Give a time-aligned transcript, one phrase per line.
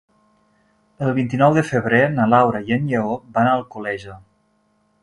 [1.07, 4.19] El vint-i-nou de febrer na Laura i en Lleó van a Alcoleja.